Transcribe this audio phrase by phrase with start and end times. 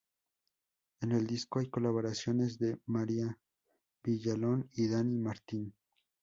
[1.01, 3.37] En el disco hay colaboraciones de María
[4.03, 5.75] Villalón y Dani Martín.